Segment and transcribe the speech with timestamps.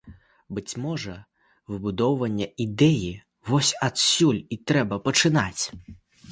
[0.57, 1.13] Быць можа,
[1.73, 3.13] выбудоўванне ідэі
[3.53, 5.63] вось адсюль і трэба пачынаць.